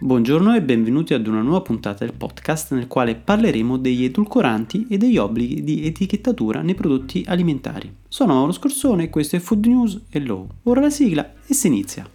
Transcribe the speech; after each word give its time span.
Buongiorno 0.00 0.54
e 0.54 0.62
benvenuti 0.62 1.12
ad 1.12 1.26
una 1.26 1.42
nuova 1.42 1.60
puntata 1.60 2.04
del 2.04 2.14
podcast 2.14 2.72
nel 2.72 2.86
quale 2.86 3.16
parleremo 3.16 3.78
degli 3.78 4.04
edulcoranti 4.04 4.86
e 4.88 4.96
degli 4.96 5.16
obblighi 5.16 5.64
di 5.64 5.86
etichettatura 5.86 6.62
nei 6.62 6.76
prodotti 6.76 7.24
alimentari. 7.26 7.92
Sono 8.06 8.34
Mauro 8.34 8.52
Scorsone 8.52 9.02
e 9.02 9.10
questo 9.10 9.34
è 9.34 9.40
Food 9.40 9.66
News 9.66 10.02
e 10.08 10.20
Low. 10.20 10.46
Ora 10.62 10.82
la 10.82 10.90
sigla 10.90 11.32
e 11.44 11.52
si 11.52 11.66
inizia. 11.66 12.08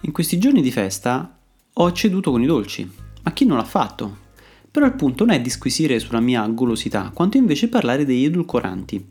In 0.00 0.12
questi 0.12 0.38
giorni 0.38 0.62
di 0.62 0.70
festa 0.72 1.38
ho 1.70 1.92
ceduto 1.92 2.30
con 2.30 2.42
i 2.42 2.46
dolci, 2.46 2.90
ma 3.22 3.30
chi 3.34 3.44
non 3.44 3.58
l'ha 3.58 3.64
fatto? 3.64 4.30
Però 4.72 4.86
il 4.86 4.94
punto 4.94 5.26
non 5.26 5.34
è 5.34 5.40
disquisire 5.42 5.98
sulla 5.98 6.20
mia 6.20 6.46
golosità, 6.46 7.10
quanto 7.12 7.36
invece 7.36 7.68
parlare 7.68 8.06
degli 8.06 8.24
edulcoranti. 8.24 9.06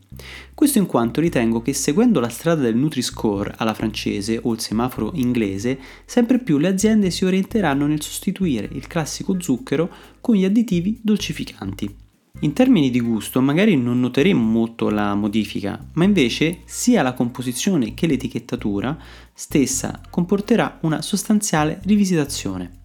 Questo 0.54 0.78
in 0.78 0.86
quanto 0.86 1.20
ritengo 1.20 1.62
che 1.62 1.72
seguendo 1.72 2.18
la 2.18 2.28
strada 2.28 2.62
del 2.62 2.74
Nutri-Score 2.74 3.54
alla 3.58 3.72
francese 3.72 4.40
o 4.42 4.52
il 4.52 4.58
semaforo 4.58 5.12
inglese, 5.14 5.78
sempre 6.04 6.40
più 6.40 6.58
le 6.58 6.66
aziende 6.66 7.12
si 7.12 7.24
orienteranno 7.24 7.86
nel 7.86 8.02
sostituire 8.02 8.68
il 8.72 8.88
classico 8.88 9.40
zucchero 9.40 9.88
con 10.20 10.34
gli 10.34 10.44
additivi 10.44 10.98
dolcificanti. 11.00 11.94
In 12.40 12.52
termini 12.54 12.90
di 12.90 13.00
gusto 13.00 13.40
magari 13.40 13.76
non 13.76 14.00
noteremo 14.00 14.42
molto 14.42 14.90
la 14.90 15.14
modifica, 15.14 15.78
ma 15.92 16.02
invece 16.02 16.62
sia 16.64 17.02
la 17.02 17.14
composizione 17.14 17.94
che 17.94 18.08
l'etichettatura 18.08 18.98
stessa 19.32 20.00
comporterà 20.10 20.78
una 20.82 21.02
sostanziale 21.02 21.80
rivisitazione. 21.84 22.80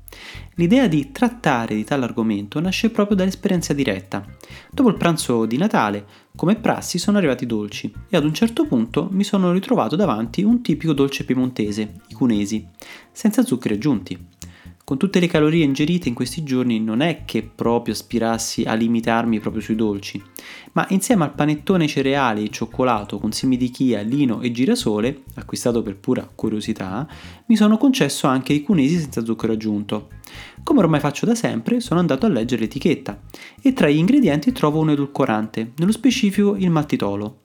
L'idea 0.55 0.87
di 0.87 1.11
trattare 1.11 1.75
di 1.75 1.83
tale 1.83 2.05
argomento 2.05 2.59
nasce 2.59 2.89
proprio 2.89 3.15
dall'esperienza 3.15 3.73
diretta. 3.73 4.25
Dopo 4.71 4.89
il 4.89 4.97
pranzo 4.97 5.45
di 5.45 5.57
Natale, 5.57 6.05
come 6.35 6.55
prassi, 6.55 6.97
sono 6.97 7.17
arrivati 7.17 7.43
i 7.43 7.47
dolci 7.47 7.93
e 8.09 8.17
ad 8.17 8.25
un 8.25 8.33
certo 8.33 8.65
punto 8.65 9.07
mi 9.11 9.23
sono 9.23 9.51
ritrovato 9.51 9.95
davanti 9.95 10.43
un 10.43 10.61
tipico 10.61 10.93
dolce 10.93 11.25
piemontese, 11.25 12.01
i 12.07 12.13
cunesi, 12.13 12.67
senza 13.11 13.43
zuccheri 13.43 13.75
aggiunti 13.75 14.35
con 14.87 14.97
tutte 14.97 15.19
le 15.19 15.27
calorie 15.27 15.65
ingerite 15.65 16.07
in 16.07 16.13
questi 16.13 16.43
giorni 16.43 16.79
non 16.79 17.01
è 17.01 17.25
che 17.25 17.43
proprio 17.43 17.93
aspirassi 17.93 18.63
a 18.63 18.73
limitarmi 18.73 19.41
proprio 19.41 19.61
sui 19.61 19.75
dolci, 19.75 20.23
ma 20.71 20.85
insieme 20.91 21.25
al 21.25 21.33
panettone 21.33 21.87
cereali 21.87 22.45
e 22.45 22.49
cioccolato 22.49 23.17
con 23.17 23.33
semi 23.33 23.57
di 23.57 23.69
chia, 23.69 23.99
lino 23.99 24.39
e 24.39 24.49
girasole, 24.49 25.23
acquistato 25.33 25.81
per 25.81 25.97
pura 25.97 26.25
curiosità, 26.33 27.05
mi 27.47 27.57
sono 27.57 27.75
concesso 27.75 28.27
anche 28.27 28.53
i 28.53 28.63
cunesi 28.63 28.97
senza 28.97 29.25
zucchero 29.25 29.51
aggiunto. 29.51 30.07
Come 30.63 30.79
ormai 30.79 31.01
faccio 31.01 31.25
da 31.25 31.35
sempre, 31.35 31.81
sono 31.81 31.99
andato 31.99 32.25
a 32.25 32.29
leggere 32.29 32.61
l'etichetta 32.61 33.19
e 33.61 33.73
tra 33.73 33.89
gli 33.89 33.97
ingredienti 33.97 34.53
trovo 34.53 34.79
un 34.79 34.91
edulcorante, 34.91 35.73
nello 35.75 35.91
specifico 35.91 36.55
il 36.55 36.69
maltitolo. 36.69 37.39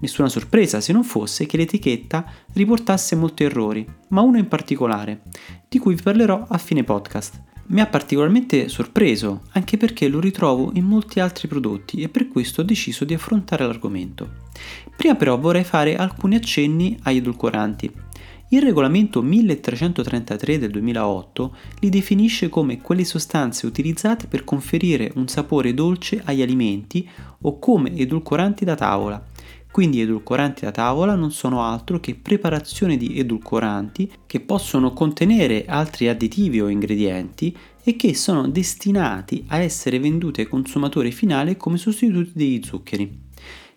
Nessuna 0.00 0.28
sorpresa 0.28 0.80
se 0.80 0.92
non 0.92 1.04
fosse 1.04 1.46
che 1.46 1.56
l'etichetta 1.56 2.24
riportasse 2.52 3.16
molti 3.16 3.44
errori, 3.44 3.86
ma 4.08 4.20
uno 4.20 4.38
in 4.38 4.48
particolare, 4.48 5.22
di 5.68 5.78
cui 5.78 5.94
vi 5.94 6.02
parlerò 6.02 6.46
a 6.48 6.58
fine 6.58 6.84
podcast. 6.84 7.42
Mi 7.68 7.80
ha 7.80 7.86
particolarmente 7.86 8.68
sorpreso, 8.68 9.42
anche 9.52 9.76
perché 9.76 10.06
lo 10.06 10.20
ritrovo 10.20 10.70
in 10.74 10.84
molti 10.84 11.18
altri 11.18 11.48
prodotti 11.48 12.00
e 12.00 12.08
per 12.08 12.28
questo 12.28 12.60
ho 12.60 12.64
deciso 12.64 13.04
di 13.04 13.14
affrontare 13.14 13.66
l'argomento. 13.66 14.44
Prima 14.96 15.16
però 15.16 15.36
vorrei 15.36 15.64
fare 15.64 15.96
alcuni 15.96 16.36
accenni 16.36 16.96
agli 17.02 17.16
edulcoranti. 17.16 17.90
Il 18.50 18.62
regolamento 18.62 19.20
1333 19.20 20.60
del 20.60 20.70
2008 20.70 21.56
li 21.80 21.88
definisce 21.88 22.48
come 22.48 22.80
quelle 22.80 23.04
sostanze 23.04 23.66
utilizzate 23.66 24.28
per 24.28 24.44
conferire 24.44 25.10
un 25.16 25.26
sapore 25.26 25.74
dolce 25.74 26.22
agli 26.24 26.42
alimenti 26.42 27.08
o 27.40 27.58
come 27.58 27.96
edulcoranti 27.96 28.64
da 28.64 28.76
tavola, 28.76 29.20
quindi 29.76 30.00
edulcoranti 30.00 30.64
da 30.64 30.70
tavola 30.70 31.14
non 31.16 31.30
sono 31.30 31.60
altro 31.60 32.00
che 32.00 32.14
preparazioni 32.14 32.96
di 32.96 33.18
edulcoranti 33.18 34.10
che 34.24 34.40
possono 34.40 34.94
contenere 34.94 35.66
altri 35.66 36.08
additivi 36.08 36.62
o 36.62 36.68
ingredienti 36.68 37.54
e 37.84 37.94
che 37.94 38.14
sono 38.14 38.48
destinati 38.48 39.44
a 39.48 39.58
essere 39.58 39.98
venduti 39.98 40.40
ai 40.40 40.48
consumatori 40.48 41.12
finali 41.12 41.58
come 41.58 41.76
sostituti 41.76 42.30
degli 42.32 42.62
zuccheri. 42.64 43.24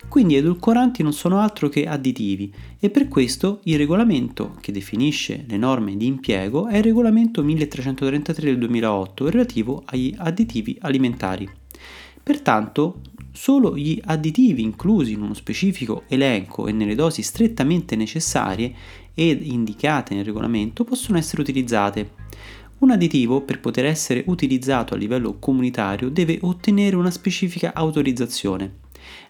Quindi 0.08 0.36
edulcoranti 0.36 1.02
non 1.02 1.12
sono 1.12 1.38
altro 1.38 1.68
che 1.68 1.86
additivi 1.86 2.50
e 2.78 2.88
per 2.88 3.06
questo 3.06 3.60
il 3.64 3.76
regolamento 3.76 4.56
che 4.58 4.72
definisce 4.72 5.44
le 5.46 5.58
norme 5.58 5.98
di 5.98 6.06
impiego 6.06 6.66
è 6.66 6.78
il 6.78 6.82
regolamento 6.82 7.42
1333 7.42 8.46
del 8.46 8.58
2008 8.58 9.28
relativo 9.28 9.82
agli 9.84 10.14
additivi 10.16 10.78
alimentari. 10.80 11.46
Pertanto 12.22 13.00
Solo 13.42 13.74
gli 13.74 13.98
additivi 14.04 14.60
inclusi 14.60 15.12
in 15.12 15.22
uno 15.22 15.32
specifico 15.32 16.02
elenco 16.08 16.66
e 16.66 16.72
nelle 16.72 16.94
dosi 16.94 17.22
strettamente 17.22 17.96
necessarie 17.96 18.70
ed 19.14 19.40
indicate 19.46 20.14
nel 20.14 20.26
regolamento 20.26 20.84
possono 20.84 21.16
essere 21.16 21.40
utilizzate. 21.40 22.10
Un 22.80 22.90
additivo, 22.90 23.40
per 23.40 23.58
poter 23.60 23.86
essere 23.86 24.24
utilizzato 24.26 24.92
a 24.92 24.98
livello 24.98 25.38
comunitario, 25.38 26.10
deve 26.10 26.36
ottenere 26.42 26.96
una 26.96 27.10
specifica 27.10 27.72
autorizzazione. 27.72 28.79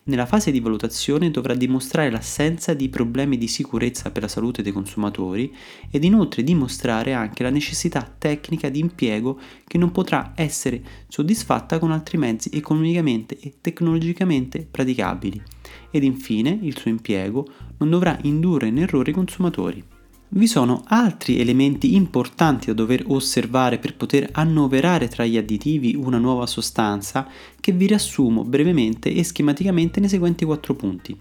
Nella 0.04 0.26
fase 0.26 0.50
di 0.50 0.60
valutazione 0.60 1.30
dovrà 1.30 1.54
dimostrare 1.54 2.10
l'assenza 2.10 2.74
di 2.74 2.88
problemi 2.88 3.38
di 3.38 3.48
sicurezza 3.48 4.10
per 4.10 4.22
la 4.22 4.28
salute 4.28 4.62
dei 4.62 4.72
consumatori 4.72 5.54
ed 5.90 6.04
inoltre 6.04 6.42
dimostrare 6.42 7.12
anche 7.12 7.42
la 7.42 7.50
necessità 7.50 8.02
tecnica 8.18 8.68
di 8.68 8.80
impiego 8.80 9.38
che 9.66 9.78
non 9.78 9.92
potrà 9.92 10.32
essere 10.34 10.82
soddisfatta 11.08 11.78
con 11.78 11.92
altri 11.92 12.18
mezzi 12.18 12.50
economicamente 12.52 13.38
e 13.38 13.54
tecnologicamente 13.60 14.66
praticabili 14.70 15.42
ed 15.90 16.02
infine 16.04 16.58
il 16.62 16.76
suo 16.76 16.90
impiego 16.90 17.46
non 17.78 17.90
dovrà 17.90 18.18
indurre 18.22 18.68
in 18.68 18.78
errore 18.78 19.10
i 19.10 19.14
consumatori. 19.14 19.98
Vi 20.32 20.46
sono 20.46 20.84
altri 20.86 21.40
elementi 21.40 21.96
importanti 21.96 22.66
da 22.66 22.72
dover 22.72 23.02
osservare 23.08 23.78
per 23.78 23.96
poter 23.96 24.28
annoverare 24.30 25.08
tra 25.08 25.24
gli 25.24 25.36
additivi 25.36 25.96
una 25.96 26.18
nuova 26.18 26.46
sostanza 26.46 27.26
che 27.58 27.72
vi 27.72 27.86
riassumo 27.86 28.44
brevemente 28.44 29.12
e 29.12 29.24
schematicamente 29.24 29.98
nei 29.98 30.08
seguenti 30.08 30.44
quattro 30.44 30.74
punti 30.74 31.18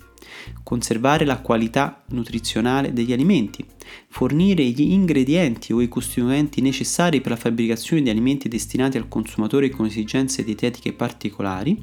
conservare 0.63 1.25
la 1.25 1.39
qualità 1.39 2.03
nutrizionale 2.09 2.93
degli 2.93 3.13
alimenti, 3.13 3.65
fornire 4.07 4.63
gli 4.65 4.81
ingredienti 4.81 5.73
o 5.73 5.81
i 5.81 5.87
costituenti 5.87 6.61
necessari 6.61 7.21
per 7.21 7.31
la 7.31 7.37
fabbricazione 7.37 8.01
di 8.01 8.09
alimenti 8.09 8.47
destinati 8.47 8.97
al 8.97 9.07
consumatore 9.07 9.69
con 9.69 9.85
esigenze 9.85 10.43
dietetiche 10.43 10.93
particolari, 10.93 11.81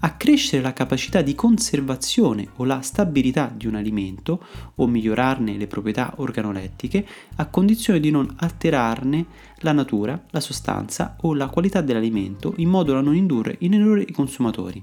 accrescere 0.00 0.62
la 0.62 0.72
capacità 0.72 1.22
di 1.22 1.34
conservazione 1.34 2.48
o 2.56 2.64
la 2.64 2.80
stabilità 2.80 3.52
di 3.54 3.66
un 3.66 3.74
alimento 3.74 4.44
o 4.76 4.86
migliorarne 4.86 5.56
le 5.56 5.66
proprietà 5.66 6.14
organolettiche 6.16 7.06
a 7.36 7.46
condizione 7.46 8.00
di 8.00 8.10
non 8.10 8.32
alterarne 8.38 9.26
la 9.60 9.72
natura, 9.72 10.24
la 10.30 10.40
sostanza 10.40 11.16
o 11.22 11.34
la 11.34 11.48
qualità 11.48 11.80
dell'alimento 11.80 12.54
in 12.56 12.68
modo 12.68 12.92
da 12.92 13.00
non 13.00 13.16
indurre 13.16 13.56
in 13.60 13.74
errore 13.74 14.02
i 14.02 14.12
consumatori. 14.12 14.82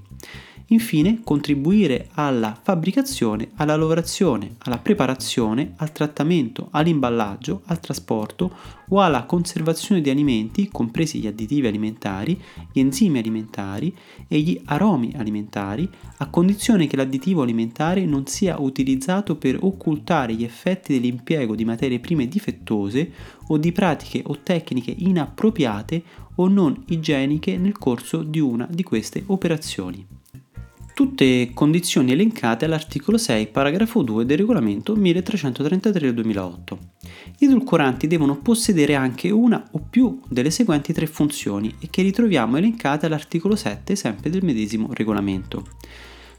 Infine, 0.70 1.20
contribuire 1.22 2.08
alla 2.14 2.58
fabbricazione, 2.60 3.50
alla 3.54 3.76
lavorazione, 3.76 4.56
alla 4.58 4.78
preparazione, 4.78 5.74
al 5.76 5.92
trattamento, 5.92 6.66
all'imballaggio, 6.72 7.62
al 7.66 7.78
trasporto 7.78 8.52
o 8.88 9.00
alla 9.00 9.26
conservazione 9.26 10.00
di 10.00 10.10
alimenti, 10.10 10.68
compresi 10.68 11.20
gli 11.20 11.28
additivi 11.28 11.68
alimentari, 11.68 12.40
gli 12.72 12.80
enzimi 12.80 13.20
alimentari 13.20 13.94
e 14.26 14.40
gli 14.40 14.60
aromi 14.64 15.12
alimentari, 15.16 15.88
a 16.16 16.28
condizione 16.28 16.88
che 16.88 16.96
l'additivo 16.96 17.42
alimentare 17.42 18.04
non 18.04 18.26
sia 18.26 18.58
utilizzato 18.58 19.36
per 19.36 19.58
occultare 19.60 20.34
gli 20.34 20.42
effetti 20.42 20.94
dell'impiego 20.94 21.54
di 21.54 21.64
materie 21.64 22.00
prime 22.00 22.26
difettose 22.26 23.12
o 23.46 23.56
di 23.56 23.70
pratiche 23.70 24.20
o 24.26 24.40
tecniche 24.42 24.92
inappropriate 24.96 26.02
o 26.34 26.48
non 26.48 26.82
igieniche 26.88 27.56
nel 27.56 27.78
corso 27.78 28.24
di 28.24 28.40
una 28.40 28.66
di 28.68 28.82
queste 28.82 29.22
operazioni 29.26 30.15
tutte 30.96 31.50
condizioni 31.52 32.12
elencate 32.12 32.64
all'articolo 32.64 33.18
6, 33.18 33.48
paragrafo 33.48 34.00
2 34.00 34.24
del 34.24 34.38
regolamento 34.38 34.96
1333 34.96 36.00
del 36.00 36.14
2008. 36.14 36.78
Gli 37.36 37.44
edulcoranti 37.44 38.06
devono 38.06 38.38
possedere 38.38 38.94
anche 38.94 39.28
una 39.28 39.62
o 39.72 39.84
più 39.90 40.22
delle 40.26 40.50
seguenti 40.50 40.94
tre 40.94 41.06
funzioni 41.06 41.74
e 41.80 41.88
che 41.90 42.00
ritroviamo 42.00 42.56
elencate 42.56 43.04
all'articolo 43.04 43.56
7 43.56 43.94
sempre 43.94 44.30
del 44.30 44.42
medesimo 44.42 44.88
regolamento. 44.94 45.66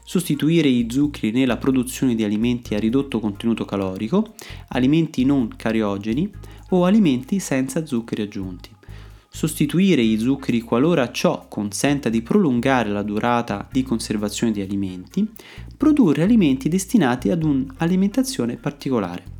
Sostituire 0.02 0.68
gli 0.68 0.88
zuccheri 0.90 1.30
nella 1.30 1.56
produzione 1.56 2.16
di 2.16 2.24
alimenti 2.24 2.74
a 2.74 2.80
ridotto 2.80 3.20
contenuto 3.20 3.64
calorico, 3.64 4.34
alimenti 4.70 5.24
non 5.24 5.54
cariogeni 5.56 6.28
o 6.70 6.84
alimenti 6.84 7.38
senza 7.38 7.86
zuccheri 7.86 8.22
aggiunti 8.22 8.70
sostituire 9.30 10.02
gli 10.02 10.18
zuccheri 10.18 10.60
qualora 10.60 11.10
ciò 11.10 11.46
consenta 11.48 12.08
di 12.08 12.22
prolungare 12.22 12.90
la 12.90 13.02
durata 13.02 13.68
di 13.70 13.82
conservazione 13.82 14.52
di 14.52 14.60
alimenti, 14.60 15.28
produrre 15.76 16.22
alimenti 16.22 16.68
destinati 16.68 17.30
ad 17.30 17.42
un'alimentazione 17.42 18.56
particolare. 18.56 19.36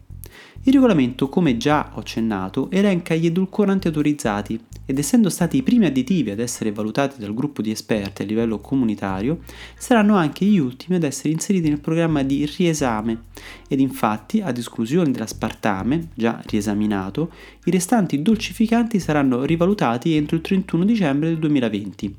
Il 0.64 0.72
regolamento, 0.72 1.28
come 1.28 1.56
già 1.56 1.92
ho 1.94 2.00
accennato, 2.00 2.70
elenca 2.70 3.14
gli 3.14 3.26
edulcoranti 3.26 3.86
autorizzati 3.86 4.60
ed 4.90 4.98
essendo 4.98 5.28
stati 5.28 5.58
i 5.58 5.62
primi 5.62 5.84
additivi 5.84 6.30
ad 6.30 6.38
essere 6.38 6.72
valutati 6.72 7.20
dal 7.20 7.34
gruppo 7.34 7.60
di 7.60 7.70
esperti 7.70 8.22
a 8.22 8.24
livello 8.24 8.58
comunitario, 8.58 9.40
saranno 9.76 10.16
anche 10.16 10.46
gli 10.46 10.56
ultimi 10.56 10.96
ad 10.96 11.02
essere 11.02 11.28
inseriti 11.28 11.68
nel 11.68 11.78
programma 11.78 12.22
di 12.22 12.46
riesame 12.46 13.24
ed 13.68 13.80
infatti, 13.80 14.40
ad 14.40 14.56
esclusione 14.56 15.10
dell'aspartame, 15.10 16.08
già 16.14 16.40
riesaminato, 16.46 17.30
i 17.64 17.70
restanti 17.70 18.22
dolcificanti 18.22 18.98
saranno 18.98 19.44
rivalutati 19.44 20.16
entro 20.16 20.36
il 20.36 20.42
31 20.42 20.86
dicembre 20.86 21.28
del 21.28 21.38
2020. 21.38 22.16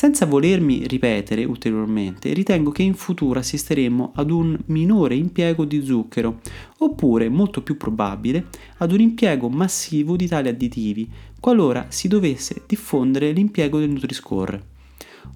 Senza 0.00 0.24
volermi 0.24 0.86
ripetere 0.86 1.44
ulteriormente, 1.44 2.32
ritengo 2.32 2.70
che 2.70 2.82
in 2.82 2.94
futuro 2.94 3.38
assisteremo 3.38 4.12
ad 4.14 4.30
un 4.30 4.58
minore 4.68 5.14
impiego 5.14 5.66
di 5.66 5.84
zucchero, 5.84 6.40
oppure, 6.78 7.28
molto 7.28 7.62
più 7.62 7.76
probabile, 7.76 8.46
ad 8.78 8.92
un 8.92 9.00
impiego 9.00 9.50
massivo 9.50 10.16
di 10.16 10.26
tali 10.26 10.48
additivi, 10.48 11.06
qualora 11.38 11.84
si 11.90 12.08
dovesse 12.08 12.62
diffondere 12.66 13.30
l'impiego 13.32 13.78
del 13.78 13.90
Nutri-Score. 13.90 14.62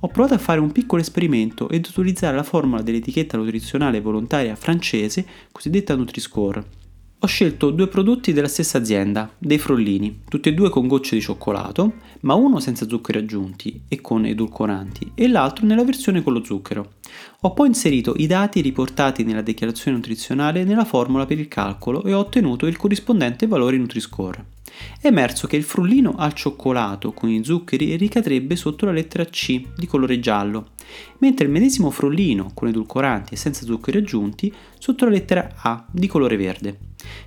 Ho 0.00 0.08
provato 0.08 0.32
a 0.32 0.38
fare 0.38 0.60
un 0.60 0.72
piccolo 0.72 1.02
esperimento 1.02 1.68
ed 1.68 1.86
utilizzare 1.86 2.34
la 2.34 2.42
formula 2.42 2.80
dell'etichetta 2.80 3.36
nutrizionale 3.36 4.00
volontaria 4.00 4.56
francese, 4.56 5.26
cosiddetta 5.52 5.94
Nutri-Score 5.94 6.83
ho 7.18 7.26
scelto 7.26 7.70
due 7.70 7.88
prodotti 7.88 8.34
della 8.34 8.48
stessa 8.48 8.76
azienda, 8.76 9.30
dei 9.38 9.56
frollini, 9.56 10.20
tutti 10.28 10.50
e 10.50 10.52
due 10.52 10.68
con 10.68 10.86
gocce 10.86 11.14
di 11.14 11.22
cioccolato, 11.22 11.94
ma 12.20 12.34
uno 12.34 12.60
senza 12.60 12.86
zuccheri 12.86 13.18
aggiunti 13.18 13.82
e 13.88 14.02
con 14.02 14.26
edulcoranti 14.26 15.12
e 15.14 15.28
l'altro 15.28 15.64
nella 15.64 15.84
versione 15.84 16.22
con 16.22 16.34
lo 16.34 16.44
zucchero. 16.44 16.96
Ho 17.40 17.54
poi 17.54 17.68
inserito 17.68 18.14
i 18.18 18.26
dati 18.26 18.60
riportati 18.60 19.24
nella 19.24 19.40
dichiarazione 19.40 19.96
nutrizionale 19.96 20.64
nella 20.64 20.84
formula 20.84 21.24
per 21.24 21.38
il 21.38 21.48
calcolo 21.48 22.04
e 22.04 22.12
ho 22.12 22.18
ottenuto 22.18 22.66
il 22.66 22.76
corrispondente 22.76 23.46
valore 23.46 23.78
Nutri-Score. 23.78 24.52
È 25.00 25.06
emerso 25.06 25.46
che 25.46 25.56
il 25.56 25.62
frullino 25.62 26.16
al 26.16 26.34
cioccolato 26.34 27.12
con 27.12 27.30
i 27.30 27.44
zuccheri 27.44 27.96
ricadrebbe 27.96 28.56
sotto 28.56 28.84
la 28.84 28.92
lettera 28.92 29.24
C 29.24 29.62
di 29.76 29.86
colore 29.86 30.20
giallo, 30.20 30.72
mentre 31.18 31.46
il 31.46 31.52
medesimo 31.52 31.90
frullino 31.90 32.50
con 32.52 32.68
edulcoranti 32.68 33.34
e 33.34 33.36
senza 33.36 33.64
zuccheri 33.64 33.98
aggiunti 33.98 34.52
sotto 34.78 35.04
la 35.04 35.12
lettera 35.12 35.54
A 35.56 35.86
di 35.90 36.06
colore 36.06 36.36
verde. 36.36 36.78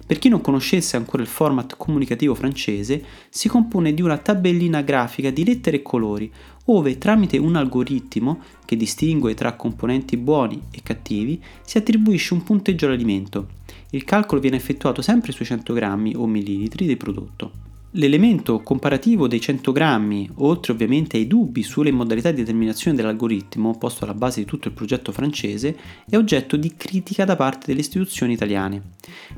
Per 0.06 0.20
chi 0.20 0.30
non 0.30 0.42
conoscesse 0.42 0.96
ancora 0.98 1.22
il 1.22 1.28
format 1.28 1.76
comunicativo 1.78 2.36
francese, 2.36 3.04
si 3.30 3.48
compone 3.48 3.94
di 3.94 4.02
una 4.02 4.18
tabellina 4.18 4.82
grafica 4.82 5.30
di 5.30 5.44
lettere 5.44 5.78
e 5.78 5.82
colori, 5.82 6.32
ove 6.66 6.98
tramite 6.98 7.38
un 7.38 7.56
algoritmo 7.56 8.42
che 8.66 8.76
distingue 8.76 9.34
tra 9.34 9.54
componenti 9.54 10.18
buoni 10.18 10.62
e 10.72 10.82
cattivi 10.84 11.42
si 11.64 11.78
attribuisce 11.78 12.34
un 12.34 12.44
punteggio 12.44 12.86
all'alimento. 12.86 13.48
Il 13.92 14.04
calcolo 14.04 14.42
viene 14.42 14.58
effettuato 14.58 15.02
sempre 15.02 15.32
sui 15.32 15.46
100 15.46 15.74
grammi 15.74 16.14
o 16.16 16.26
millilitri 16.28 16.86
del 16.86 16.98
prodotto. 16.98 17.52
L'elemento 17.92 18.60
comparativo 18.60 19.30
dei 19.30 19.40
100 19.40 19.72
grammi, 19.72 20.30
oltre 20.36 20.74
ovviamente 20.74 21.16
ai 21.16 21.26
dubbi 21.26 21.64
sulle 21.64 21.90
modalità 21.90 22.32
di 22.32 22.42
determinazione 22.42 22.98
dell'algoritmo 22.98 23.78
posto 23.78 24.04
alla 24.04 24.14
base 24.14 24.42
di 24.42 24.46
tutto 24.46 24.68
il 24.68 24.74
progetto 24.74 25.14
francese, 25.14 25.76
è 26.10 26.18
oggetto 26.18 26.58
di 26.58 26.76
critica 26.76 27.24
da 27.24 27.38
parte 27.38 27.68
delle 27.68 27.80
istituzioni 27.80 28.34
italiane, 28.34 28.82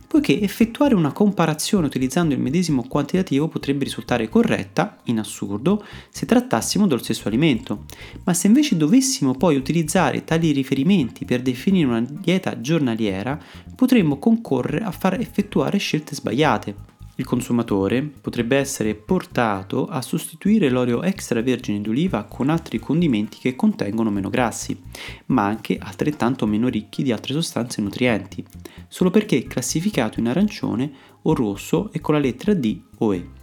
poiché 0.07 0.42
effettuare 0.42 0.96
una 0.96 1.12
comparazione 1.12 1.86
utilizzando 1.86 2.34
il 2.34 2.40
medesimo 2.40 2.88
quantitativo 2.88 3.48
potrebbe 3.48 3.84
risultare 3.84 4.30
corretta, 4.30 4.98
in 5.04 5.19
assurdo, 5.19 5.86
se 6.10 6.25
trattassimo 6.25 6.88
dello 6.88 7.04
stesso 7.04 7.28
alimento, 7.28 7.86
ma 8.24 8.34
se 8.34 8.48
invece 8.48 8.75
dovessimo 8.75 9.36
poi 9.36 9.57
utilizzare 9.57 10.24
tali 10.24 10.52
riferimenti 10.54 11.24
per 11.24 11.44
definire 11.44 11.88
una 11.88 12.02
dieta 12.02 12.60
giornaliera, 12.60 13.40
potremmo 13.75 14.18
concorrere 14.18 14.84
a 14.84 14.92
far 14.92 15.19
effettuare 15.19 15.78
scelte 15.78 16.16
sbagliate 16.16 16.98
il 17.19 17.25
consumatore 17.25 18.01
potrebbe 18.01 18.56
essere 18.56 18.95
portato 18.95 19.86
a 19.86 20.01
sostituire 20.01 20.69
l'olio 20.69 21.04
extravergine 21.04 21.81
d'oliva 21.81 22.24
con 22.24 22.50
altri 22.50 22.80
condimenti 22.80 23.39
che 23.39 23.56
contengono 23.56 24.10
meno 24.10 24.30
grassi, 24.30 24.80
ma 25.27 25.45
anche 25.45 25.77
altrettanto 25.77 26.48
meno 26.48 26.69
ricchi 26.69 27.04
di 27.04 27.12
altre 27.12 27.33
sostanze 27.33 27.81
nutrienti, 27.81 28.45
solo 28.88 29.10
perché 29.10 29.44
classificato 29.44 30.19
in 30.19 30.27
arancione 30.27 30.92
o 31.24 31.33
rosso 31.33 31.92
e 31.92 32.00
con 32.00 32.13
la 32.13 32.21
lettera 32.21 32.54
D 32.54 32.81
o 33.00 33.13
E 33.13 33.39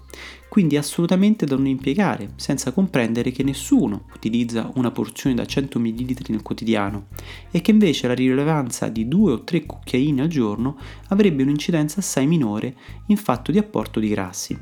quindi 0.56 0.78
assolutamente 0.78 1.44
da 1.44 1.54
non 1.54 1.66
impiegare, 1.66 2.32
senza 2.36 2.72
comprendere 2.72 3.30
che 3.30 3.42
nessuno 3.42 4.06
utilizza 4.14 4.70
una 4.76 4.90
porzione 4.90 5.34
da 5.34 5.44
100 5.44 5.78
ml 5.78 6.16
nel 6.28 6.40
quotidiano 6.40 7.08
e 7.50 7.60
che 7.60 7.72
invece 7.72 8.06
la 8.06 8.14
rilevanza 8.14 8.88
di 8.88 9.06
2 9.06 9.32
o 9.32 9.44
3 9.44 9.66
cucchiaini 9.66 10.22
al 10.22 10.28
giorno 10.28 10.78
avrebbe 11.08 11.42
un'incidenza 11.42 12.00
assai 12.00 12.26
minore 12.26 12.74
in 13.08 13.18
fatto 13.18 13.52
di 13.52 13.58
apporto 13.58 14.00
di 14.00 14.08
grassi. 14.08 14.58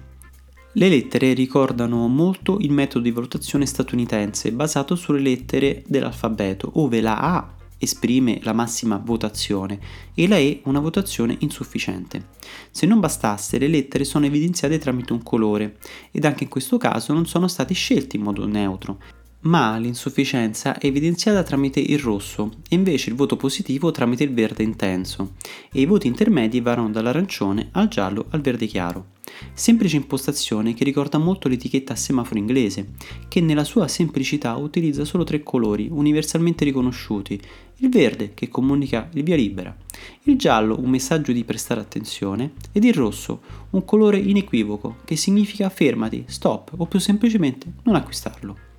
Le 0.73 0.88
lettere 0.88 1.32
ricordano 1.32 2.08
molto 2.08 2.58
il 2.58 2.73
metodo 2.73 3.05
di 3.05 3.12
valutazione 3.12 3.64
statunitense 3.64 4.50
basato 4.50 4.97
sulle 4.97 5.20
lettere 5.20 5.85
dell'alfabeto, 5.87 6.73
ove 6.75 7.00
la 7.00 7.20
A 7.20 7.54
esprime 7.79 8.41
la 8.43 8.53
massima 8.53 8.97
votazione 8.97 9.79
e 10.15 10.29
la 10.29 10.37
E 10.37 10.61
una 10.65 10.81
votazione 10.81 11.37
insufficiente. 11.41 12.29
Se 12.71 12.87
non 12.87 13.00
bastasse, 13.00 13.59
le 13.59 13.69
lettere 13.69 14.05
sono 14.05 14.26
evidenziate 14.26 14.79
tramite 14.79 15.12
un 15.12 15.23
colore 15.23 15.79
ed 16.11 16.25
anche 16.25 16.44
in 16.44 16.50
questo 16.50 16.76
caso 16.76 17.12
non 17.12 17.26
sono 17.26 17.49
stati 17.49 17.75
scelti 17.75 18.17
in 18.17 18.23
modo 18.23 18.47
neutro, 18.47 18.99
ma 19.44 19.76
l'insufficienza 19.79 20.79
è 20.79 20.87
evidenziata 20.87 21.43
tramite 21.43 21.81
il 21.81 21.99
rosso 21.99 22.50
e 22.69 22.75
invece 22.75 23.11
il 23.11 23.17
voto 23.17 23.37
positivo 23.37 23.91
tramite 23.91 24.25
il 24.25 24.32
verde 24.32 24.62
intenso 24.62 25.35
e 25.73 25.81
i 25.81 25.87
voti 25.87 26.06
intermedi 26.06 26.61
varano 26.61 26.91
dall'arancione 26.91 27.69
al 27.73 27.88
giallo 27.88 28.26
al 28.31 28.41
verde 28.41 28.67
chiaro. 28.67 29.12
Semplice 29.52 29.96
impostazione 29.96 30.75
che 30.75 30.85
ricorda 30.85 31.19
molto 31.19 31.49
l'etichetta 31.49 31.93
a 31.93 31.96
semaforo 31.96 32.38
inglese, 32.38 32.91
che 33.29 33.41
nella 33.41 33.64
sua 33.64 33.88
semplicità 33.88 34.55
utilizza 34.55 35.05
solo 35.05 35.25
tre 35.25 35.43
colori 35.43 35.88
universalmente 35.90 36.64
riconosciuti, 36.64 37.40
il 37.79 37.88
verde 37.88 38.32
che 38.32 38.49
comunica 38.49 39.08
il 39.14 39.25
via 39.25 39.37
libera, 39.37 39.76
il 40.25 40.37
giallo 40.38 40.79
un 40.79 40.88
messaggio 40.88 41.32
di 41.32 41.44
prestare 41.44 41.81
attenzione 41.81 42.52
ed 42.73 42.85
il 42.85 42.94
rosso 42.94 43.40
un 43.70 43.85
colore 43.85 44.19
inequivoco 44.19 44.99
che 45.05 45.17
significa 45.17 45.69
fermati, 45.69 46.25
stop 46.29 46.73
o 46.76 46.87
più 46.87 47.00
semplicemente 47.00 47.73
non 47.82 47.97
acquistarlo. 47.97 48.73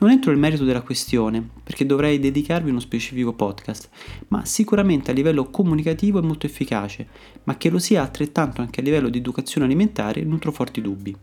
Non 0.00 0.10
entro 0.10 0.30
nel 0.30 0.38
merito 0.38 0.62
della 0.62 0.82
questione, 0.82 1.44
perché 1.64 1.84
dovrei 1.84 2.20
dedicarvi 2.20 2.70
uno 2.70 2.78
specifico 2.78 3.32
podcast, 3.32 3.88
ma 4.28 4.44
sicuramente 4.44 5.10
a 5.10 5.14
livello 5.14 5.50
comunicativo 5.50 6.20
è 6.20 6.22
molto 6.22 6.46
efficace, 6.46 7.08
ma 7.42 7.56
che 7.56 7.68
lo 7.68 7.80
sia 7.80 8.02
altrettanto 8.02 8.60
anche 8.60 8.78
a 8.78 8.84
livello 8.84 9.08
di 9.08 9.18
educazione 9.18 9.66
alimentare 9.66 10.22
nutro 10.22 10.52
forti 10.52 10.80
dubbi. 10.80 11.16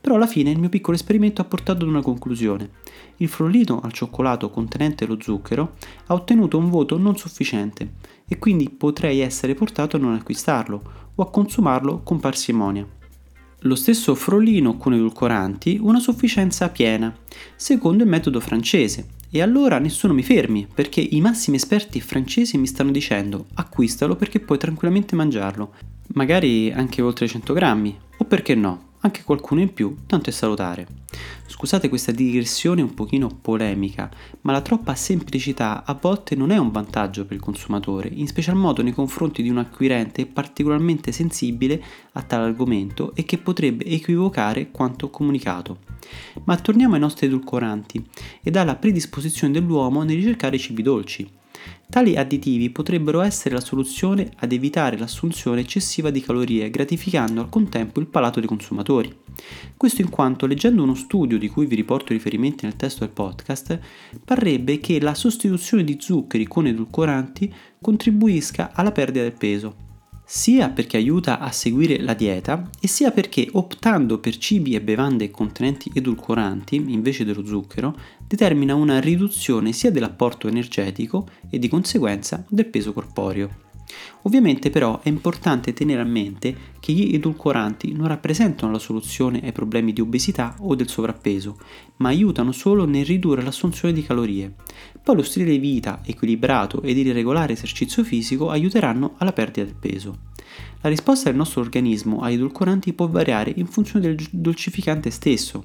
Però 0.00 0.16
alla 0.16 0.26
fine 0.26 0.50
il 0.50 0.58
mio 0.58 0.68
piccolo 0.68 0.96
esperimento 0.96 1.40
ha 1.40 1.44
portato 1.44 1.84
ad 1.84 1.88
una 1.88 2.02
conclusione. 2.02 2.70
Il 3.18 3.28
frollino 3.28 3.78
al 3.80 3.92
cioccolato 3.92 4.50
contenente 4.50 5.06
lo 5.06 5.18
zucchero 5.20 5.74
ha 6.06 6.14
ottenuto 6.14 6.58
un 6.58 6.68
voto 6.68 6.98
non 6.98 7.16
sufficiente 7.16 7.92
e 8.26 8.38
quindi 8.38 8.70
potrei 8.70 9.20
essere 9.20 9.54
portato 9.54 9.94
a 9.94 10.00
non 10.00 10.14
acquistarlo 10.14 10.82
o 11.14 11.22
a 11.22 11.30
consumarlo 11.30 12.00
con 12.02 12.18
parsimonia 12.18 12.95
lo 13.66 13.74
stesso 13.74 14.14
frollino 14.14 14.76
con 14.76 14.94
edulcoranti 14.94 15.78
una 15.80 15.98
sufficienza 15.98 16.68
piena, 16.68 17.14
secondo 17.56 18.04
il 18.04 18.08
metodo 18.08 18.40
francese. 18.40 19.08
E 19.30 19.42
allora 19.42 19.78
nessuno 19.78 20.14
mi 20.14 20.22
fermi, 20.22 20.66
perché 20.72 21.00
i 21.00 21.20
massimi 21.20 21.56
esperti 21.56 22.00
francesi 22.00 22.56
mi 22.56 22.66
stanno 22.66 22.90
dicendo 22.90 23.46
acquistalo 23.54 24.16
perché 24.16 24.40
puoi 24.40 24.56
tranquillamente 24.56 25.16
mangiarlo, 25.16 25.74
magari 26.14 26.72
anche 26.72 27.02
oltre 27.02 27.26
100 27.26 27.52
grammi, 27.52 27.98
o 28.18 28.24
perché 28.24 28.54
no, 28.54 28.85
anche 29.06 29.22
qualcuno 29.24 29.60
in 29.60 29.72
più, 29.72 29.96
tanto 30.06 30.30
è 30.30 30.32
salutare. 30.32 30.86
Scusate 31.46 31.88
questa 31.88 32.12
digressione 32.12 32.82
un 32.82 32.92
pochino 32.92 33.28
polemica, 33.28 34.10
ma 34.42 34.52
la 34.52 34.60
troppa 34.60 34.94
semplicità 34.94 35.84
a 35.84 35.96
volte 35.98 36.34
non 36.34 36.50
è 36.50 36.58
un 36.58 36.70
vantaggio 36.70 37.24
per 37.24 37.36
il 37.36 37.42
consumatore, 37.42 38.10
in 38.12 38.26
special 38.26 38.56
modo 38.56 38.82
nei 38.82 38.92
confronti 38.92 39.42
di 39.42 39.48
un 39.48 39.58
acquirente 39.58 40.26
particolarmente 40.26 41.12
sensibile 41.12 41.82
a 42.12 42.22
tale 42.22 42.44
argomento 42.44 43.14
e 43.14 43.24
che 43.24 43.38
potrebbe 43.38 43.86
equivocare 43.86 44.70
quanto 44.70 45.08
comunicato. 45.08 45.78
Ma 46.44 46.56
torniamo 46.56 46.94
ai 46.94 47.00
nostri 47.00 47.26
edulcoranti 47.26 48.04
ed 48.42 48.56
alla 48.56 48.76
predisposizione 48.76 49.52
dell'uomo 49.52 50.02
nel 50.02 50.16
ricercare 50.16 50.58
cibi 50.58 50.82
dolci. 50.82 51.28
Tali 51.88 52.16
additivi 52.16 52.70
potrebbero 52.70 53.20
essere 53.20 53.54
la 53.54 53.60
soluzione 53.60 54.30
ad 54.36 54.52
evitare 54.52 54.98
l'assunzione 54.98 55.60
eccessiva 55.60 56.10
di 56.10 56.20
calorie, 56.20 56.68
gratificando 56.68 57.40
al 57.40 57.48
contempo 57.48 58.00
il 58.00 58.06
palato 58.06 58.40
dei 58.40 58.48
consumatori. 58.48 59.14
Questo 59.76 60.02
in 60.02 60.10
quanto, 60.10 60.46
leggendo 60.46 60.82
uno 60.82 60.94
studio 60.94 61.38
di 61.38 61.48
cui 61.48 61.66
vi 61.66 61.74
riporto 61.74 62.12
riferimenti 62.12 62.64
nel 62.64 62.76
testo 62.76 63.04
del 63.04 63.14
podcast, 63.14 63.78
parrebbe 64.24 64.78
che 64.78 65.00
la 65.00 65.14
sostituzione 65.14 65.84
di 65.84 65.96
zuccheri 66.00 66.46
con 66.46 66.66
edulcoranti 66.66 67.52
contribuisca 67.80 68.72
alla 68.74 68.92
perdita 68.92 69.22
del 69.22 69.32
peso 69.32 69.84
sia 70.28 70.70
perché 70.70 70.96
aiuta 70.96 71.38
a 71.38 71.52
seguire 71.52 72.00
la 72.00 72.12
dieta 72.12 72.68
e 72.80 72.88
sia 72.88 73.12
perché 73.12 73.48
optando 73.52 74.18
per 74.18 74.36
cibi 74.38 74.74
e 74.74 74.80
bevande 74.80 75.30
contenenti 75.30 75.88
edulcoranti 75.94 76.74
invece 76.88 77.24
dello 77.24 77.46
zucchero 77.46 77.96
determina 78.26 78.74
una 78.74 78.98
riduzione 78.98 79.70
sia 79.70 79.92
dell'apporto 79.92 80.48
energetico 80.48 81.28
e 81.48 81.60
di 81.60 81.68
conseguenza 81.68 82.44
del 82.48 82.66
peso 82.66 82.92
corporeo. 82.92 83.65
Ovviamente 84.22 84.70
però 84.70 85.00
è 85.00 85.08
importante 85.08 85.72
tenere 85.72 86.00
a 86.00 86.04
mente 86.04 86.74
che 86.80 86.92
gli 86.92 87.14
edulcoranti 87.14 87.92
non 87.92 88.08
rappresentano 88.08 88.72
la 88.72 88.78
soluzione 88.78 89.40
ai 89.42 89.52
problemi 89.52 89.92
di 89.92 90.00
obesità 90.00 90.56
o 90.60 90.74
del 90.74 90.88
sovrappeso, 90.88 91.58
ma 91.96 92.08
aiutano 92.08 92.52
solo 92.52 92.84
nel 92.84 93.06
ridurre 93.06 93.42
l'assunzione 93.42 93.94
di 93.94 94.02
calorie. 94.02 94.54
Poi 95.02 95.16
lo 95.16 95.22
stile 95.22 95.50
di 95.50 95.58
vita 95.58 96.00
equilibrato 96.04 96.82
ed 96.82 96.98
il 96.98 97.14
regolare 97.14 97.52
esercizio 97.52 98.02
fisico 98.02 98.50
aiuteranno 98.50 99.14
alla 99.18 99.32
perdita 99.32 99.64
del 99.64 99.76
peso. 99.78 100.18
La 100.80 100.88
risposta 100.88 101.28
del 101.28 101.38
nostro 101.38 101.60
organismo 101.60 102.20
agli 102.20 102.34
edulcoranti 102.34 102.92
può 102.92 103.08
variare 103.08 103.52
in 103.56 103.66
funzione 103.66 104.06
del 104.06 104.26
dolcificante 104.30 105.10
stesso. 105.10 105.64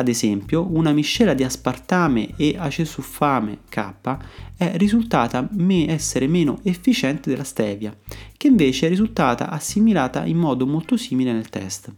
Ad 0.00 0.08
esempio, 0.08 0.66
una 0.70 0.92
miscela 0.92 1.34
di 1.34 1.44
aspartame 1.44 2.30
e 2.36 2.54
acesulfame 2.56 3.58
K 3.68 4.16
è 4.56 4.78
risultata 4.78 5.46
essere 5.88 6.26
meno 6.26 6.60
efficiente 6.62 7.28
della 7.28 7.44
stevia, 7.44 7.94
che 8.34 8.46
invece 8.46 8.86
è 8.86 8.88
risultata 8.88 9.50
assimilata 9.50 10.24
in 10.24 10.38
modo 10.38 10.66
molto 10.66 10.96
simile 10.96 11.34
nel 11.34 11.50
test. 11.50 11.92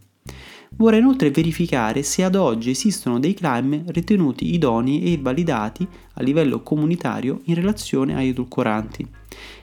Vorrei 0.71 0.99
inoltre 0.99 1.31
verificare 1.31 2.03
se 2.03 2.25
ad 2.25 2.35
oggi 2.35 2.71
esistono 2.71 3.19
dei 3.19 3.33
climb 3.33 3.89
ritenuti 3.91 4.53
idonei 4.53 5.13
e 5.13 5.19
validati 5.21 5.87
a 6.15 6.21
livello 6.21 6.61
comunitario 6.61 7.39
in 7.45 7.55
relazione 7.55 8.15
agli 8.15 8.27
edulcoranti. 8.27 9.07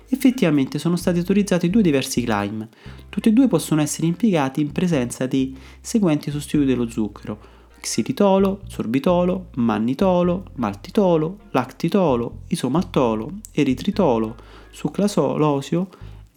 Effettivamente 0.09 0.79
sono 0.79 0.97
stati 0.97 1.19
autorizzati 1.19 1.69
due 1.69 1.83
diversi 1.83 2.23
climb. 2.23 2.67
Tutti 3.11 3.29
e 3.29 3.33
due 3.35 3.49
possono 3.49 3.83
essere 3.83 4.07
impiegati 4.07 4.63
in 4.63 4.73
presenza 4.73 5.27
dei 5.27 5.55
seguenti 5.83 6.31
sostituti 6.31 6.65
dello 6.65 6.89
zucchero, 6.89 7.59
xilitolo, 7.81 8.61
sorbitolo, 8.67 9.49
mannitolo, 9.57 10.51
maltitolo, 10.57 11.39
lactitolo, 11.51 12.43
isomaltolo, 12.49 13.41
eritritolo, 13.53 14.37
suclasolosio 14.71 15.89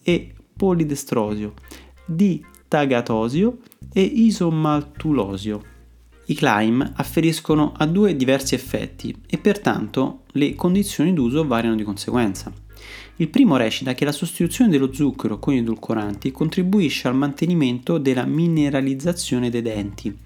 e 0.02 0.34
polidestrosio, 0.56 1.54
di 2.06 2.44
tagatosio 2.68 3.58
e 3.92 4.02
isomaltulosio. 4.02 5.72
I 6.26 6.36
climb 6.36 6.94
afferiscono 6.96 7.74
a 7.76 7.86
due 7.86 8.16
diversi 8.16 8.56
effetti 8.56 9.14
e 9.28 9.38
pertanto 9.38 10.22
le 10.32 10.56
condizioni 10.56 11.14
d'uso 11.14 11.46
variano 11.46 11.76
di 11.76 11.84
conseguenza. 11.84 12.52
Il 13.18 13.30
primo 13.30 13.58
recita 13.58 13.94
che 13.94 14.06
la 14.06 14.12
sostituzione 14.12 14.72
dello 14.72 14.92
zucchero 14.92 15.38
con 15.38 15.54
edulcoranti 15.54 16.32
contribuisce 16.32 17.08
al 17.08 17.16
mantenimento 17.16 18.00
della 18.00 18.25
mineralizzazione 18.25 19.52
dei 19.52 19.62
denti. 19.62 20.18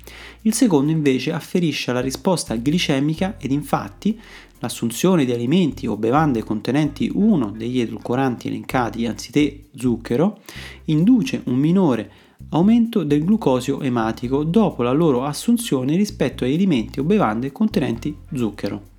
Il 0.44 0.54
secondo 0.54 0.92
invece 0.92 1.34
afferisce 1.34 1.92
alla 1.92 2.00
risposta 2.00 2.56
glicemica 2.56 3.36
ed 3.38 3.52
infatti 3.52 4.18
l'assunzione 4.60 5.26
di 5.26 5.34
alimenti 5.34 5.86
o 5.86 5.98
bevande 5.98 6.44
contenenti 6.44 7.12
uno 7.14 7.52
degli 7.52 7.80
edulcoranti 7.80 8.48
elencati 8.48 9.06
anziché 9.06 9.66
zucchero 9.76 10.40
induce 10.86 11.42
un 11.46 11.56
minore 11.56 12.12
aumento 12.50 13.04
del 13.04 13.24
glucosio 13.24 13.82
ematico 13.82 14.44
dopo 14.44 14.82
la 14.82 14.92
loro 14.92 15.26
assunzione 15.26 15.96
rispetto 15.96 16.46
agli 16.46 16.54
alimenti 16.54 17.00
o 17.00 17.04
bevande 17.04 17.52
contenenti 17.52 18.16
zucchero. 18.34 18.97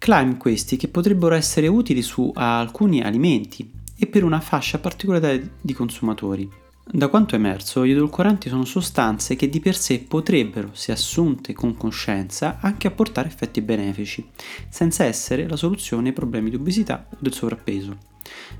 Climb 0.00 0.38
questi 0.38 0.78
che 0.78 0.88
potrebbero 0.88 1.34
essere 1.34 1.66
utili 1.66 2.00
su 2.00 2.32
alcuni 2.34 3.02
alimenti 3.02 3.70
e 3.98 4.06
per 4.06 4.24
una 4.24 4.40
fascia 4.40 4.78
particolare 4.78 5.56
di 5.60 5.74
consumatori. 5.74 6.50
Da 6.90 7.08
quanto 7.08 7.34
emerso, 7.34 7.84
gli 7.84 7.90
edulcoranti 7.90 8.48
sono 8.48 8.64
sostanze 8.64 9.36
che 9.36 9.50
di 9.50 9.60
per 9.60 9.76
sé 9.76 9.98
potrebbero, 10.00 10.70
se 10.72 10.92
assunte 10.92 11.52
con 11.52 11.76
coscienza, 11.76 12.60
anche 12.62 12.86
apportare 12.86 13.28
effetti 13.28 13.60
benefici, 13.60 14.26
senza 14.70 15.04
essere 15.04 15.46
la 15.46 15.56
soluzione 15.56 16.08
ai 16.08 16.14
problemi 16.14 16.48
di 16.48 16.56
obesità 16.56 17.06
o 17.10 17.16
del 17.18 17.34
sovrappeso. 17.34 18.09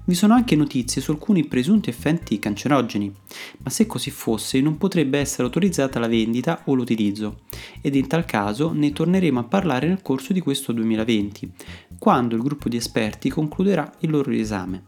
Vi 0.05 0.15
sono 0.15 0.35
anche 0.35 0.57
notizie 0.57 1.01
su 1.01 1.11
alcuni 1.11 1.47
presunti 1.47 1.91
effetti 1.91 2.39
cancerogeni, 2.39 3.13
ma 3.59 3.71
se 3.71 3.87
così 3.87 4.11
fosse 4.11 4.61
non 4.61 4.79
potrebbe 4.79 5.19
essere 5.19 5.45
autorizzata 5.45 5.99
la 5.99 6.09
vendita 6.09 6.63
o 6.65 6.75
l'utilizzo, 6.75 7.41
ed 7.81 7.95
in 7.95 8.07
tal 8.07 8.25
caso 8.25 8.73
ne 8.73 8.93
torneremo 8.93 9.39
a 9.39 9.45
parlare 9.45 9.87
nel 9.87 10.03
corso 10.03 10.33
di 10.33 10.41
questo 10.41 10.73
2020, 10.73 11.53
quando 11.99 12.35
il 12.35 12.43
gruppo 12.43 12.69
di 12.69 12.77
esperti 12.77 13.29
concluderà 13.29 13.93
il 14.01 14.11
loro 14.11 14.31
esame. 14.31 14.85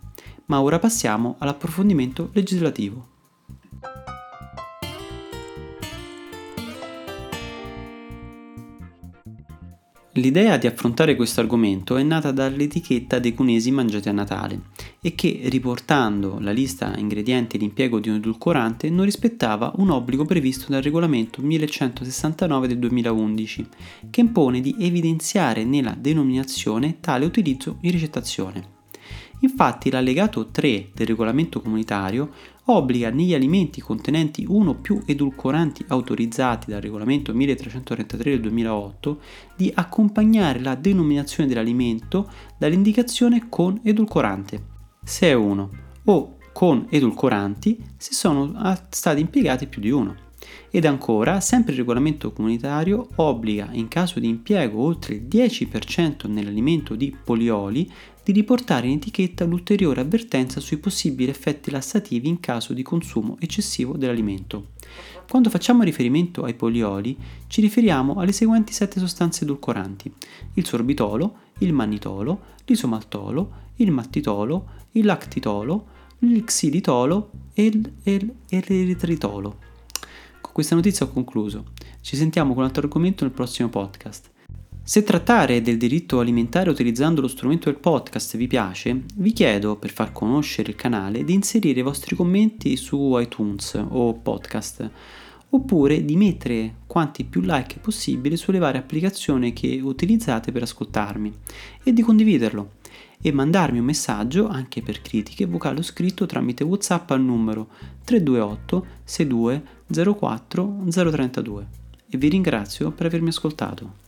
Ma 0.46 0.60
ora 0.60 0.78
passiamo 0.78 1.36
all'approfondimento 1.38 2.30
legislativo. 2.32 3.11
L'idea 10.16 10.58
di 10.58 10.66
affrontare 10.66 11.16
questo 11.16 11.40
argomento 11.40 11.96
è 11.96 12.02
nata 12.02 12.32
dall'etichetta 12.32 13.18
dei 13.18 13.32
cunesi 13.32 13.70
mangiati 13.70 14.10
a 14.10 14.12
Natale 14.12 14.60
e 15.00 15.14
che, 15.14 15.40
riportando 15.44 16.36
la 16.38 16.50
lista 16.50 16.94
ingredienti 16.98 17.56
di 17.56 17.64
impiego 17.64 17.98
di 17.98 18.10
un 18.10 18.16
edulcorante, 18.16 18.90
non 18.90 19.06
rispettava 19.06 19.72
un 19.76 19.88
obbligo 19.88 20.26
previsto 20.26 20.66
dal 20.68 20.82
regolamento 20.82 21.40
1169 21.40 22.68
del 22.68 22.78
2011, 22.78 23.66
che 24.10 24.20
impone 24.20 24.60
di 24.60 24.76
evidenziare 24.80 25.64
nella 25.64 25.96
denominazione 25.98 26.98
tale 27.00 27.24
utilizzo 27.24 27.78
in 27.80 27.92
ricettazione. 27.92 28.80
Infatti 29.42 29.90
l'allegato 29.90 30.50
3 30.50 30.90
del 30.94 31.06
regolamento 31.06 31.60
comunitario 31.62 32.30
obbliga 32.66 33.10
negli 33.10 33.34
alimenti 33.34 33.80
contenenti 33.80 34.44
uno 34.48 34.70
o 34.70 34.74
più 34.74 35.02
edulcoranti 35.04 35.84
autorizzati 35.88 36.70
dal 36.70 36.80
regolamento 36.80 37.34
1333 37.34 38.30
del 38.30 38.40
2008 38.40 39.20
di 39.56 39.70
accompagnare 39.74 40.60
la 40.60 40.74
denominazione 40.74 41.48
dell'alimento 41.48 42.30
dall'indicazione 42.56 43.46
con 43.48 43.80
edulcorante, 43.82 44.62
se 45.02 45.28
è 45.28 45.32
uno, 45.32 45.70
o 46.04 46.36
con 46.52 46.86
edulcoranti 46.88 47.82
se 47.96 48.12
sono 48.12 48.52
stati 48.90 49.20
impiegati 49.20 49.66
più 49.66 49.80
di 49.80 49.90
uno. 49.90 50.21
Ed 50.70 50.84
ancora, 50.84 51.40
sempre 51.40 51.72
il 51.72 51.78
regolamento 51.78 52.32
comunitario 52.32 53.08
obbliga, 53.16 53.68
in 53.72 53.88
caso 53.88 54.18
di 54.18 54.28
impiego 54.28 54.80
oltre 54.80 55.14
il 55.14 55.22
10% 55.22 56.28
nell'alimento 56.28 56.94
di 56.94 57.14
polioli, 57.22 57.90
di 58.24 58.32
riportare 58.32 58.86
in 58.86 58.94
etichetta 58.94 59.44
l'ulteriore 59.44 60.00
avvertenza 60.00 60.60
sui 60.60 60.76
possibili 60.78 61.28
effetti 61.28 61.70
lassativi 61.70 62.28
in 62.28 62.38
caso 62.40 62.72
di 62.72 62.82
consumo 62.82 63.36
eccessivo 63.40 63.96
dell'alimento. 63.96 64.68
Quando 65.28 65.50
facciamo 65.50 65.82
riferimento 65.82 66.42
ai 66.44 66.54
polioli, 66.54 67.16
ci 67.48 67.60
riferiamo 67.60 68.14
alle 68.14 68.32
seguenti 68.32 68.72
sette 68.72 69.00
sostanze 69.00 69.44
edulcoranti: 69.44 70.12
il 70.54 70.66
sorbitolo, 70.66 71.36
il 71.58 71.72
mannitolo, 71.72 72.40
l'isomaltolo, 72.64 73.50
il 73.76 73.90
mattitolo, 73.90 74.68
il 74.92 75.04
lactitolo, 75.04 75.86
il 76.20 76.44
xilitolo 76.44 77.30
e 77.54 77.70
l'eritritolo. 78.48 79.61
Questa 80.52 80.74
notizia 80.74 81.06
ho 81.06 81.08
concluso. 81.08 81.64
Ci 82.02 82.14
sentiamo 82.14 82.50
con 82.50 82.58
un 82.58 82.68
altro 82.68 82.82
argomento 82.82 83.24
nel 83.24 83.32
prossimo 83.32 83.70
podcast. 83.70 84.30
Se 84.82 85.02
trattare 85.02 85.62
del 85.62 85.78
diritto 85.78 86.18
alimentare 86.18 86.68
utilizzando 86.68 87.22
lo 87.22 87.28
strumento 87.28 87.70
del 87.70 87.80
podcast 87.80 88.36
vi 88.36 88.48
piace, 88.48 89.04
vi 89.14 89.32
chiedo, 89.32 89.76
per 89.76 89.90
far 89.90 90.12
conoscere 90.12 90.68
il 90.68 90.76
canale, 90.76 91.24
di 91.24 91.32
inserire 91.32 91.80
i 91.80 91.82
vostri 91.82 92.14
commenti 92.14 92.76
su 92.76 93.18
iTunes 93.18 93.82
o 93.88 94.12
podcast, 94.12 94.90
oppure 95.48 96.04
di 96.04 96.16
mettere 96.16 96.74
quanti 96.86 97.24
più 97.24 97.40
like 97.40 97.78
possibile 97.78 98.36
sulle 98.36 98.58
varie 98.58 98.80
applicazioni 98.80 99.54
che 99.54 99.80
utilizzate 99.82 100.52
per 100.52 100.64
ascoltarmi 100.64 101.32
e 101.82 101.92
di 101.94 102.02
condividerlo 102.02 102.72
e 103.22 103.32
mandarmi 103.32 103.78
un 103.78 103.84
messaggio 103.84 104.48
anche 104.48 104.82
per 104.82 105.00
critiche 105.00 105.46
vocale 105.46 105.78
o 105.78 105.82
scritto 105.82 106.26
tramite 106.26 106.64
WhatsApp 106.64 107.10
al 107.12 107.22
numero 107.22 107.68
328 108.04 108.86
62 109.04 109.62
04 110.18 110.84
032 110.90 111.66
e 112.10 112.18
vi 112.18 112.28
ringrazio 112.28 112.90
per 112.90 113.06
avermi 113.06 113.28
ascoltato. 113.28 114.01